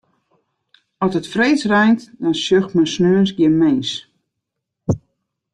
[0.99, 3.91] As it freeds reint, dan sjocht men sneons gjin mins.